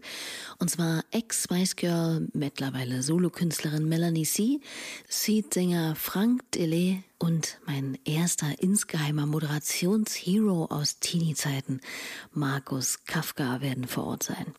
Und 0.58 0.70
zwar 0.70 1.04
Ex-Spice 1.12 1.76
Girl, 1.76 2.30
mittlerweile 2.32 3.04
Solokünstlerin 3.04 3.90
Melanie 3.90 4.24
C., 4.24 4.62
Seed-Sänger 5.10 5.96
Frank 5.96 6.50
Delay 6.54 7.04
und 7.20 7.60
mein 7.66 7.98
erster 8.06 8.62
insgeheimer 8.62 9.26
Moderationshero 9.26 10.68
aus 10.68 11.00
Teenie-Zeiten, 11.00 11.82
Markus 12.32 13.04
Kafka, 13.04 13.60
werden 13.60 13.88
vor 13.90 14.06
Ort 14.06 14.24
sein. 14.24 14.54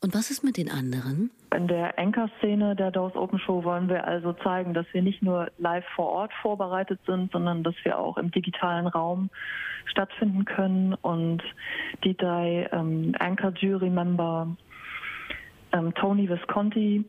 Und 0.00 0.12
was 0.14 0.32
ist 0.32 0.42
mit 0.42 0.56
den 0.56 0.68
anderen? 0.68 1.30
In 1.54 1.68
der 1.68 1.98
Anchor-Szene 1.98 2.76
der 2.76 2.90
Doors 2.90 3.14
Open 3.14 3.38
Show 3.38 3.62
wollen 3.64 3.88
wir 3.88 4.06
also 4.06 4.32
zeigen, 4.32 4.74
dass 4.74 4.86
wir 4.92 5.02
nicht 5.02 5.22
nur 5.22 5.50
live 5.58 5.84
vor 5.94 6.08
Ort 6.08 6.32
vorbereitet 6.40 7.00
sind, 7.06 7.30
sondern 7.32 7.62
dass 7.62 7.74
wir 7.84 7.98
auch 7.98 8.16
im 8.16 8.30
digitalen 8.30 8.86
Raum 8.86 9.28
stattfinden 9.84 10.44
können. 10.44 10.94
Und 10.94 11.42
die 12.04 12.16
drei 12.16 12.68
ähm, 12.72 13.14
Anchor-Jury-Member, 13.18 14.56
ähm, 15.72 15.94
Tony 15.94 16.28
Visconti, 16.28 17.04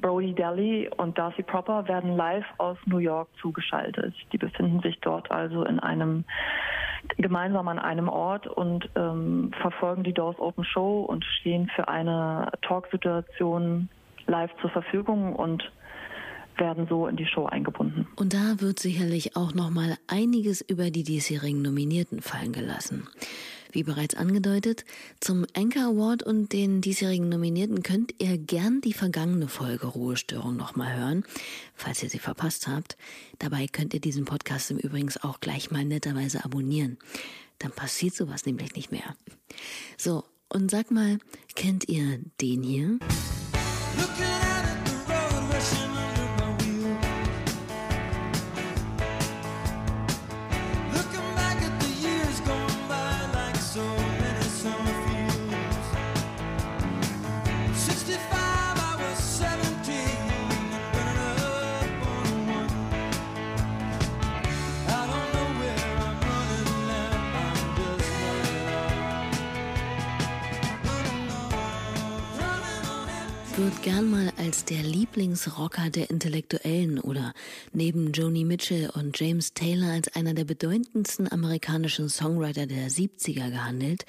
Brody 0.00 0.34
Daly 0.34 0.90
und 0.96 1.16
Darcy 1.16 1.42
Proper 1.42 1.88
werden 1.88 2.16
live 2.16 2.46
aus 2.58 2.76
New 2.86 2.98
York 2.98 3.28
zugeschaltet. 3.40 4.14
Die 4.32 4.38
befinden 4.38 4.80
sich 4.80 4.98
dort 5.00 5.30
also 5.30 5.64
in 5.64 5.80
einem 5.80 6.24
gemeinsam 7.16 7.68
an 7.68 7.78
einem 7.78 8.08
Ort 8.08 8.46
und 8.46 8.88
ähm, 8.96 9.50
verfolgen 9.60 10.04
die 10.04 10.12
Doors 10.12 10.38
Open 10.38 10.64
Show 10.64 11.02
und 11.02 11.24
stehen 11.40 11.70
für 11.74 11.88
eine 11.88 12.50
Talksituation 12.62 13.88
live 14.26 14.50
zur 14.60 14.70
Verfügung 14.70 15.34
und 15.34 15.70
werden 16.58 16.86
so 16.88 17.06
in 17.06 17.16
die 17.16 17.26
Show 17.26 17.46
eingebunden. 17.46 18.06
Und 18.16 18.32
da 18.32 18.60
wird 18.60 18.78
sicherlich 18.78 19.36
auch 19.36 19.54
noch 19.54 19.70
mal 19.70 19.96
einiges 20.06 20.62
über 20.62 20.90
die 20.90 21.02
diesjährigen 21.02 21.62
Nominierten 21.62 22.22
fallen 22.22 22.52
gelassen. 22.52 23.06
Wie 23.72 23.82
bereits 23.82 24.14
angedeutet, 24.14 24.84
zum 25.20 25.46
Anchor 25.54 25.84
Award 25.84 26.22
und 26.22 26.52
den 26.52 26.80
diesjährigen 26.80 27.28
Nominierten 27.28 27.82
könnt 27.82 28.14
ihr 28.18 28.38
gern 28.38 28.80
die 28.80 28.92
vergangene 28.92 29.48
Folge 29.48 29.86
Ruhestörung 29.86 30.56
noch 30.56 30.76
mal 30.76 30.96
hören, 30.96 31.24
falls 31.74 32.02
ihr 32.02 32.10
sie 32.10 32.18
verpasst 32.18 32.68
habt. 32.68 32.96
Dabei 33.38 33.66
könnt 33.66 33.94
ihr 33.94 34.00
diesen 34.00 34.24
Podcast 34.24 34.70
im 34.70 34.78
Übrigen 34.78 35.10
auch 35.22 35.40
gleich 35.40 35.70
mal 35.70 35.84
netterweise 35.84 36.44
abonnieren. 36.44 36.98
Dann 37.58 37.72
passiert 37.72 38.14
sowas 38.14 38.46
nämlich 38.46 38.74
nicht 38.74 38.92
mehr. 38.92 39.16
So, 39.96 40.24
und 40.48 40.70
sag 40.70 40.90
mal, 40.90 41.18
kennt 41.54 41.88
ihr 41.88 42.20
den 42.40 42.62
hier? 42.62 42.98
Gern 73.86 74.10
mal 74.10 74.32
als 74.36 74.64
der 74.64 74.82
Lieblingsrocker 74.82 75.90
der 75.90 76.10
Intellektuellen 76.10 76.98
oder 76.98 77.32
neben 77.72 78.10
Joni 78.10 78.44
Mitchell 78.44 78.90
und 78.90 79.16
James 79.16 79.54
Taylor 79.54 79.92
als 79.92 80.08
einer 80.16 80.34
der 80.34 80.44
bedeutendsten 80.44 81.30
amerikanischen 81.30 82.08
Songwriter 82.08 82.66
der 82.66 82.90
70er 82.90 83.48
gehandelt, 83.48 84.04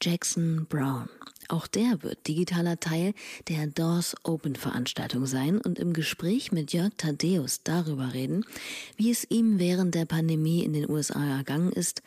Jackson 0.00 0.66
Brown. 0.68 1.08
Auch 1.48 1.66
der 1.66 2.04
wird 2.04 2.28
digitaler 2.28 2.78
Teil 2.78 3.14
der 3.48 3.66
Doors 3.66 4.14
Open 4.22 4.54
Veranstaltung 4.54 5.26
sein 5.26 5.60
und 5.60 5.80
im 5.80 5.92
Gespräch 5.92 6.52
mit 6.52 6.72
Jörg 6.72 6.92
Thaddeus 6.96 7.64
darüber 7.64 8.14
reden, 8.14 8.44
wie 8.96 9.10
es 9.10 9.28
ihm 9.28 9.58
während 9.58 9.96
der 9.96 10.04
Pandemie 10.04 10.62
in 10.62 10.72
den 10.72 10.88
USA 10.88 11.38
ergangen 11.38 11.72
ist 11.72 12.00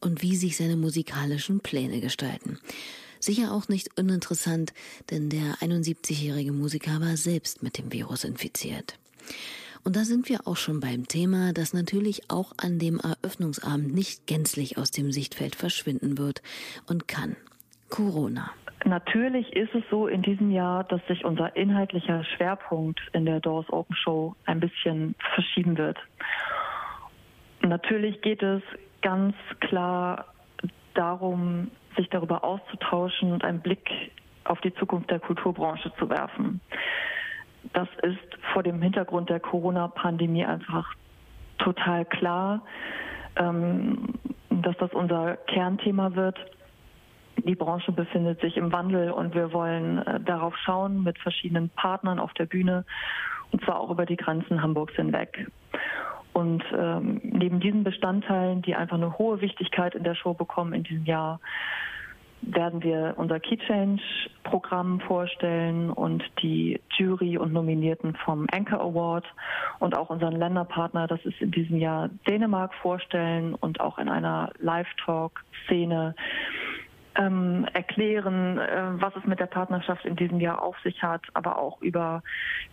und 0.00 0.22
wie 0.22 0.34
sich 0.34 0.56
seine 0.56 0.76
musikalischen 0.76 1.60
Pläne 1.60 2.00
gestalten. 2.00 2.58
Sicher 3.24 3.52
auch 3.52 3.68
nicht 3.68 3.98
uninteressant, 3.98 4.74
denn 5.10 5.30
der 5.30 5.54
71-jährige 5.62 6.52
Musiker 6.52 7.00
war 7.00 7.16
selbst 7.16 7.62
mit 7.62 7.78
dem 7.78 7.90
Virus 7.90 8.22
infiziert. 8.22 8.98
Und 9.82 9.96
da 9.96 10.04
sind 10.04 10.28
wir 10.28 10.46
auch 10.46 10.58
schon 10.58 10.80
beim 10.80 11.08
Thema, 11.08 11.54
das 11.54 11.72
natürlich 11.72 12.30
auch 12.30 12.52
an 12.58 12.78
dem 12.78 13.00
Eröffnungsabend 13.00 13.94
nicht 13.94 14.26
gänzlich 14.26 14.76
aus 14.76 14.90
dem 14.90 15.10
Sichtfeld 15.10 15.54
verschwinden 15.54 16.18
wird 16.18 16.42
und 16.86 17.08
kann. 17.08 17.36
Corona. 17.88 18.50
Natürlich 18.84 19.50
ist 19.54 19.74
es 19.74 19.84
so 19.90 20.06
in 20.06 20.20
diesem 20.20 20.50
Jahr, 20.50 20.84
dass 20.84 21.00
sich 21.06 21.24
unser 21.24 21.56
inhaltlicher 21.56 22.24
Schwerpunkt 22.24 23.00
in 23.14 23.24
der 23.24 23.40
Doors 23.40 23.70
Open 23.70 23.96
Show 23.96 24.36
ein 24.44 24.60
bisschen 24.60 25.14
verschieben 25.34 25.78
wird. 25.78 25.96
Natürlich 27.62 28.20
geht 28.20 28.42
es 28.42 28.62
ganz 29.00 29.34
klar 29.60 30.26
darum, 30.92 31.70
sich 31.96 32.08
darüber 32.10 32.44
auszutauschen 32.44 33.32
und 33.32 33.44
einen 33.44 33.60
Blick 33.60 34.12
auf 34.44 34.60
die 34.60 34.74
Zukunft 34.74 35.10
der 35.10 35.20
Kulturbranche 35.20 35.92
zu 35.98 36.08
werfen. 36.08 36.60
Das 37.72 37.88
ist 38.02 38.18
vor 38.52 38.62
dem 38.62 38.80
Hintergrund 38.82 39.30
der 39.30 39.40
Corona-Pandemie 39.40 40.44
einfach 40.44 40.92
total 41.58 42.04
klar, 42.04 42.62
ähm, 43.36 44.14
dass 44.50 44.76
das 44.78 44.92
unser 44.92 45.36
Kernthema 45.36 46.14
wird. 46.14 46.38
Die 47.36 47.54
Branche 47.54 47.90
befindet 47.92 48.40
sich 48.40 48.56
im 48.56 48.70
Wandel 48.70 49.10
und 49.10 49.34
wir 49.34 49.52
wollen 49.52 49.98
äh, 49.98 50.20
darauf 50.20 50.56
schauen 50.58 51.02
mit 51.02 51.18
verschiedenen 51.18 51.70
Partnern 51.70 52.18
auf 52.18 52.32
der 52.34 52.46
Bühne 52.46 52.84
und 53.50 53.64
zwar 53.64 53.80
auch 53.80 53.90
über 53.90 54.06
die 54.06 54.16
Grenzen 54.16 54.62
Hamburgs 54.62 54.94
hinweg. 54.94 55.46
Und 56.34 56.64
ähm, 56.76 57.20
neben 57.22 57.60
diesen 57.60 57.84
Bestandteilen, 57.84 58.60
die 58.60 58.74
einfach 58.74 58.96
eine 58.96 59.16
hohe 59.16 59.40
Wichtigkeit 59.40 59.94
in 59.94 60.04
der 60.04 60.16
Show 60.16 60.34
bekommen 60.34 60.74
in 60.74 60.82
diesem 60.82 61.04
Jahr, 61.04 61.40
werden 62.42 62.82
wir 62.82 63.14
unser 63.16 63.40
Key 63.40 63.56
Change 63.56 64.02
Programm 64.42 65.00
vorstellen 65.00 65.90
und 65.90 66.22
die 66.42 66.80
Jury 66.96 67.38
und 67.38 67.52
Nominierten 67.52 68.16
vom 68.16 68.46
Anchor 68.52 68.80
Award 68.80 69.24
und 69.78 69.96
auch 69.96 70.10
unseren 70.10 70.36
Länderpartner, 70.36 71.06
das 71.06 71.24
ist 71.24 71.40
in 71.40 71.50
diesem 71.50 71.78
Jahr 71.78 72.10
Dänemark 72.26 72.74
vorstellen 72.74 73.54
und 73.54 73.80
auch 73.80 73.98
in 73.98 74.08
einer 74.08 74.50
Live-Talk-Szene 74.58 76.14
ähm, 77.16 77.66
erklären, 77.72 78.58
äh, 78.58 79.00
was 79.00 79.14
es 79.16 79.24
mit 79.24 79.40
der 79.40 79.46
Partnerschaft 79.46 80.04
in 80.04 80.16
diesem 80.16 80.40
Jahr 80.40 80.62
auf 80.62 80.76
sich 80.82 81.02
hat, 81.02 81.22
aber 81.34 81.58
auch 81.58 81.80
über 81.80 82.22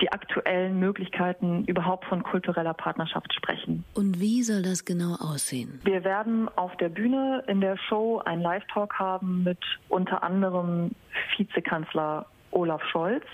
die 0.01 0.12
aktuellen 0.12 0.80
Möglichkeiten 0.80 1.65
überhaupt 1.65 2.06
von 2.06 2.23
kultureller 2.23 2.73
Partnerschaft 2.73 3.34
sprechen. 3.34 3.84
Und 3.93 4.19
wie 4.19 4.43
soll 4.43 4.62
das 4.62 4.86
genau 4.86 5.15
aussehen? 5.15 5.80
Wir 5.84 6.04
werden 6.04 6.49
auf 6.56 6.75
der 6.77 6.89
Bühne 6.89 7.43
in 7.47 7.62
der 7.62 7.77
Show 7.77 8.21
einen 8.25 8.41
Live-Talk 8.41 8.99
haben 8.99 9.43
mit 9.43 9.60
unter 9.89 10.23
anderem 10.23 10.91
Vizekanzler 11.38 12.25
Olaf 12.51 12.84
Scholz. 12.91 13.25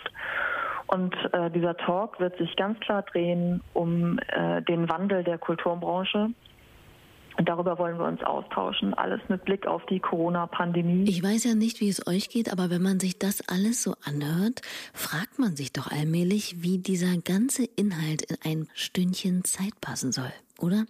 Und 0.87 1.13
äh, 1.33 1.51
dieser 1.51 1.75
Talk 1.75 2.19
wird 2.19 2.37
sich 2.37 2.55
ganz 2.55 2.79
klar 2.79 3.01
drehen 3.03 3.61
um 3.73 4.19
äh, 4.27 4.61
den 4.61 4.87
Wandel 4.89 5.23
der 5.23 5.37
Kulturbranche. 5.37 6.29
Und 7.37 7.47
darüber 7.47 7.77
wollen 7.77 7.99
wir 7.99 8.05
uns 8.05 8.21
austauschen, 8.23 8.95
alles 8.95 9.21
mit 9.29 9.45
Blick 9.45 9.67
auf 9.67 9.85
die 9.85 9.99
Corona-Pandemie. 9.99 11.07
Ich 11.07 11.21
weiß 11.21 11.43
ja 11.43 11.53
nicht, 11.53 11.79
wie 11.81 11.89
es 11.89 12.05
euch 12.07 12.29
geht, 12.29 12.51
aber 12.51 12.71
wenn 12.71 12.81
man 12.81 12.99
sich 12.99 13.19
das 13.19 13.47
alles 13.47 13.83
so 13.83 13.95
anhört, 14.03 14.61
fragt 14.93 15.37
man 15.37 15.55
sich 15.55 15.71
doch 15.71 15.91
allmählich, 15.91 16.63
wie 16.63 16.79
dieser 16.79 17.15
ganze 17.17 17.65
Inhalt 17.75 18.23
in 18.23 18.37
ein 18.43 18.67
Stündchen 18.73 19.43
Zeit 19.43 19.79
passen 19.81 20.11
soll, 20.11 20.31
oder? 20.59 20.85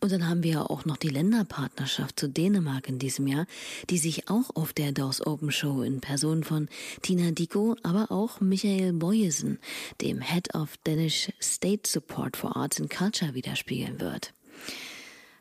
Und 0.00 0.12
dann 0.12 0.28
haben 0.28 0.42
wir 0.42 0.52
ja 0.52 0.62
auch 0.62 0.84
noch 0.84 0.96
die 0.96 1.08
Länderpartnerschaft 1.08 2.18
zu 2.18 2.28
Dänemark 2.28 2.88
in 2.88 2.98
diesem 2.98 3.26
Jahr, 3.26 3.46
die 3.90 3.98
sich 3.98 4.28
auch 4.28 4.54
auf 4.54 4.72
der 4.72 4.92
Doors 4.92 5.24
Open 5.26 5.50
Show 5.50 5.82
in 5.82 6.00
Person 6.00 6.44
von 6.44 6.68
Tina 7.02 7.32
Diko, 7.32 7.76
aber 7.82 8.10
auch 8.10 8.40
Michael 8.40 8.92
Boyesen, 8.92 9.58
dem 10.00 10.20
Head 10.20 10.54
of 10.54 10.76
Danish 10.84 11.32
State 11.40 11.88
Support 11.88 12.36
for 12.36 12.56
Arts 12.56 12.80
and 12.80 12.90
Culture, 12.90 13.34
widerspiegeln 13.34 14.00
wird. 14.00 14.32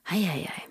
Heieiei. 0.10 0.64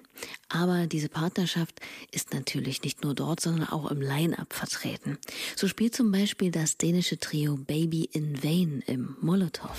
Aber 0.49 0.87
diese 0.87 1.09
Partnerschaft 1.09 1.81
ist 2.11 2.33
natürlich 2.33 2.83
nicht 2.83 3.05
nur 3.05 3.15
dort, 3.15 3.41
sondern 3.41 3.69
auch 3.69 3.91
im 3.91 4.01
Line-Up 4.01 4.53
vertreten. 4.53 5.19
So 5.57 5.69
spielt 5.69 5.95
zum 5.95 6.11
Beispiel 6.11 6.51
das 6.51 6.77
dänische 6.79 7.19
Trio 7.19 7.57
Baby 7.57 8.09
in 8.13 8.43
Vain 8.43 8.83
im 8.87 9.17
Molotow. 9.21 9.77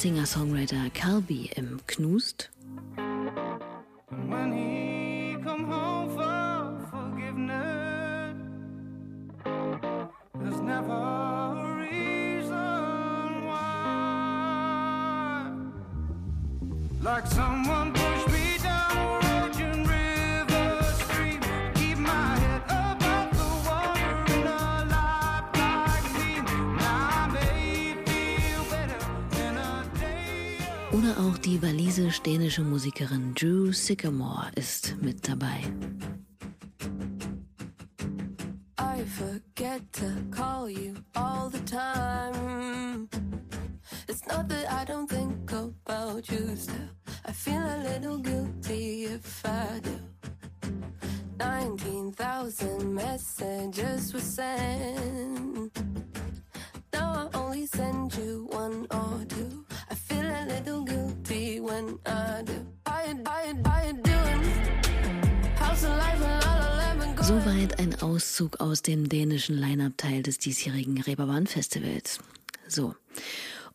Singer-Songwriter 0.00 0.88
Calby 0.94 1.50
im 1.56 1.78
Knust. 1.86 2.48
Oder 30.92 31.16
auch 31.20 31.38
die 31.38 31.62
walisisch-dänische 31.62 32.62
Musikerin 32.62 33.32
Drew 33.34 33.72
Sycamore 33.72 34.50
ist 34.56 34.96
mit 35.00 35.28
dabei. 35.28 35.60
I 38.76 39.04
forget 39.04 39.80
to 39.92 40.06
call 40.30 40.68
you 40.68 40.94
all 41.14 41.48
the 41.48 41.60
time. 41.64 43.08
It's 44.08 44.26
not 44.26 44.48
that 44.48 44.66
I 44.68 44.84
don't 44.84 45.08
think 45.08 45.52
about 45.52 46.28
you 46.28 46.56
still. 46.56 46.90
I 47.24 47.32
feel 47.32 47.62
a 47.62 47.78
little 47.84 48.18
guilty 48.18 49.04
if 49.04 49.44
I 49.44 49.80
do. 49.80 49.96
19,000 51.38 52.92
messages 52.92 54.12
were 54.12 54.20
sent. 54.20 55.72
Now 56.92 57.30
I 57.32 57.38
only 57.38 57.66
send 57.66 58.12
you 58.16 58.48
one 58.50 58.86
or 58.90 59.24
two. 59.28 59.64
I 59.90 59.94
feel 59.96 60.24
a 60.24 60.46
little 60.46 60.84
guilty 60.84 61.60
when 61.60 61.98
I 62.06 62.42
do. 62.44 62.52
I, 62.86 63.14
I, 63.26 63.54
I 63.64 63.92
doing. 63.92 64.42
How's 65.56 65.80
the 65.82 65.88
life 65.88 66.22
and? 66.22 66.40
Soweit 67.24 67.78
ein 67.80 68.00
Auszug 68.00 68.60
aus 68.60 68.82
dem 68.82 69.08
dänischen 69.08 69.56
Line-Up-Teil 69.56 70.22
des 70.22 70.38
diesjährigen 70.38 71.00
Reeperbahn-Festivals. 71.00 72.20
So. 72.68 72.94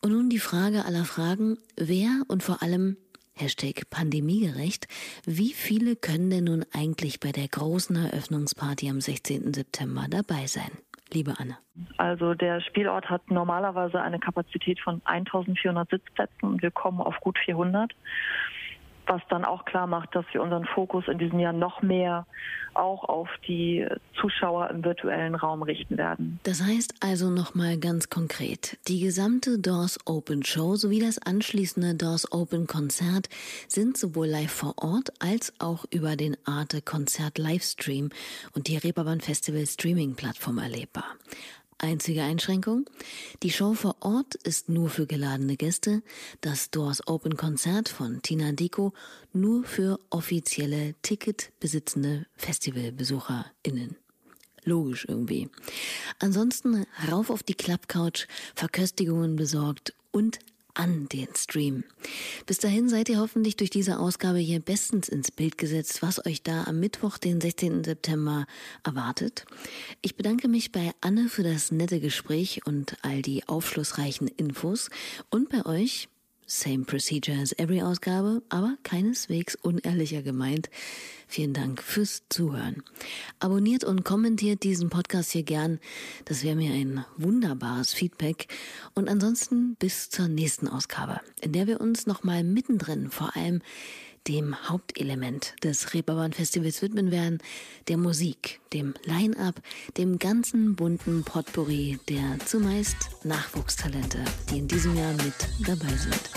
Und 0.02 0.12
nun 0.12 0.30
die 0.30 0.40
Frage 0.40 0.86
aller 0.86 1.06
Fragen. 1.06 1.58
Wer 1.76 2.24
und 2.28 2.44
vor 2.44 2.62
allem, 2.62 2.98
Hashtag 3.34 3.90
pandemiegerecht, 3.90 4.88
wie 5.26 5.54
viele 5.54 5.98
können 5.98 6.30
denn 6.30 6.46
nun 6.46 6.66
eigentlich 6.72 7.20
bei 7.20 7.34
der 7.34 7.50
großen 7.50 7.96
Eröffnungsparty 7.96 8.90
am 8.90 9.02
16. 9.02 9.54
September 9.54 10.08
dabei 10.10 10.48
sein? 10.48 10.72
Liebe 11.12 11.34
Anne. 11.38 11.58
Also 11.98 12.34
der 12.34 12.62
Spielort 12.62 13.10
hat 13.10 13.30
normalerweise 13.30 14.02
eine 14.02 14.20
Kapazität 14.20 14.80
von 14.80 15.02
1400 15.06 15.90
Sitzplätzen 15.90 16.50
und 16.50 16.62
wir 16.62 16.72
kommen 16.72 17.00
auf 17.00 17.20
gut 17.20 17.38
400. 17.40 17.94
Was 19.08 19.22
dann 19.30 19.46
auch 19.46 19.66
klar 19.66 19.88
macht, 19.88 20.16
dass 20.16 20.26
wir 20.32 20.42
unseren 20.42 20.66
Fokus 20.66 21.08
in 21.08 21.18
diesem 21.18 21.40
Jahr 21.40 21.54
noch 21.54 21.82
mehr 21.82 22.26
auch 22.76 23.04
auf 23.06 23.30
die 23.48 23.88
Zuschauer 24.20 24.70
im 24.70 24.84
virtuellen 24.84 25.36
Raum 25.36 25.64
richten 25.64 25.98
werden. 25.98 26.40
Das 26.44 26.62
heißt 26.62 26.96
also 27.00 27.30
nochmal 27.30 27.78
ganz 27.78 28.10
konkret, 28.10 28.78
die 28.88 29.00
gesamte 29.00 29.60
Doors 29.60 29.98
Open 30.06 30.44
Show 30.44 30.76
sowie 30.76 31.00
das 31.00 31.18
anschließende 31.18 31.96
Doors 31.96 32.32
Open 32.32 32.68
Konzert 32.68 33.30
sind 33.68 33.98
sowohl 33.98 34.28
live 34.28 34.52
vor 34.52 34.74
Ort 34.78 35.14
als 35.20 35.54
auch 35.60 35.86
über 35.92 36.16
den 36.16 36.38
Arte 36.46 36.82
Konzert 36.82 37.38
Livestream 37.38 38.10
und 38.54 38.68
die 38.68 38.78
Reeperbahn 38.78 39.22
Festival 39.22 39.66
Streaming 39.66 40.16
Plattform 40.16 40.58
erlebbar. 40.58 41.06
Einzige 41.78 42.24
Einschränkung? 42.24 42.90
Die 43.44 43.52
Show 43.52 43.74
vor 43.74 43.98
Ort 44.00 44.36
ist 44.36 44.70
nur 44.70 44.90
für 44.90 45.08
geladene 45.08 45.58
Gäste, 45.58 46.04
das 46.40 46.72
Doors 46.72 47.06
Open 47.06 47.36
Konzert 47.36 47.90
von 47.90 48.22
Tina 48.22 48.54
Dico 48.54 48.94
nur 49.34 49.66
für 49.66 50.00
offizielle 50.10 50.96
Ticketbesitzende 51.02 52.28
FestivalbesucherInnen. 52.38 53.98
Logisch 54.64 55.06
irgendwie. 55.08 55.50
Ansonsten 56.20 56.86
rauf 57.12 57.30
auf 57.30 57.44
die 57.44 57.54
Klappcouch, 57.54 58.28
Verköstigungen 58.56 59.36
besorgt 59.36 59.94
und 60.12 60.40
an 60.76 61.08
den 61.10 61.28
Stream. 61.36 61.84
Bis 62.46 62.60
dahin 62.60 62.90
seid 62.90 63.10
ihr 63.10 63.20
hoffentlich 63.20 63.56
durch 63.56 63.70
diese 63.70 64.00
Ausgabe 64.00 64.40
hier 64.40 64.60
bestens 64.60 65.10
ins 65.10 65.32
Bild 65.32 65.58
gesetzt, 65.58 66.02
was 66.02 66.26
euch 66.26 66.44
da 66.44 66.66
am 66.66 66.80
Mittwoch, 66.80 67.18
den 67.18 67.42
16. 67.42 67.84
September 67.84 68.46
erwartet. 68.84 69.46
Ich 70.02 70.16
bedanke 70.16 70.48
mich 70.48 70.72
bei 70.72 70.92
Anne 71.02 71.30
für 71.30 71.44
das 71.44 71.72
nette 71.72 72.00
Gespräch 72.00 72.62
und 72.66 72.98
all 73.02 73.22
die 73.22 73.48
aufschlussreichen 73.48 74.28
Infos 74.28 74.90
und 75.30 75.50
bei 75.50 75.66
euch 75.66 76.10
Same 76.48 76.86
procedure 76.86 77.42
as 77.42 77.54
every 77.58 77.82
Ausgabe, 77.82 78.44
aber 78.50 78.78
keineswegs 78.84 79.56
unehrlicher 79.56 80.22
gemeint. 80.22 80.70
Vielen 81.28 81.54
Dank 81.54 81.82
fürs 81.82 82.24
Zuhören. 82.30 82.84
Abonniert 83.40 83.84
und 83.84 84.06
kommentiert 84.06 84.62
diesen 84.62 84.90
Podcast 84.90 85.32
hier 85.32 85.42
gern. 85.42 85.80
Das 86.26 86.44
wäre 86.44 86.56
mir 86.56 86.72
ein 86.72 87.04
wunderbares 87.18 87.94
Feedback. 87.94 88.48
Und 88.94 89.10
ansonsten 89.10 89.76
bis 89.76 90.10
zur 90.12 90.28
nächsten 90.28 90.68
Ausgabe, 90.68 91.20
in 91.42 91.52
der 91.52 91.66
wir 91.66 91.82
uns 91.82 92.06
nochmal 92.06 92.44
mittendrin 92.44 93.10
vor 93.10 93.36
allem 93.36 93.62
dem 94.28 94.70
Hauptelement 94.70 95.54
des 95.64 95.94
Reeperbahn 95.94 96.34
Festivals 96.34 96.82
widmen 96.82 97.12
werden, 97.12 97.40
der 97.88 97.98
Musik, 97.98 98.60
dem 98.74 98.94
Line-Up, 99.04 99.56
dem 99.98 100.20
ganzen 100.20 100.76
bunten 100.76 101.24
Potpourri 101.24 102.00
der 102.10 102.40
zumeist 102.46 102.96
Nachwuchstalente, 103.24 104.24
die 104.50 104.60
in 104.60 104.68
diesem 104.68 104.96
Jahr 104.96 105.14
mit 105.14 105.34
dabei 105.66 105.96
sind. 105.96 106.30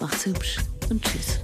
Macht's 0.00 0.26
hübsch 0.26 0.56
und 0.90 1.02
tschüss. 1.04 1.40